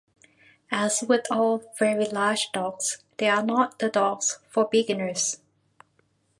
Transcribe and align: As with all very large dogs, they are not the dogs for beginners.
As 0.71 1.03
with 1.07 1.27
all 1.29 1.61
very 1.77 2.05
large 2.05 2.51
dogs, 2.53 3.03
they 3.17 3.29
are 3.29 3.43
not 3.43 3.77
the 3.77 3.87
dogs 3.87 4.39
for 4.49 4.65
beginners. 4.65 5.37